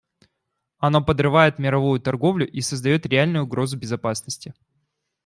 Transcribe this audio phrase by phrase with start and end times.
[0.79, 4.55] Оно подрывает мировую торговлю и создает реальную угрозу безопасности.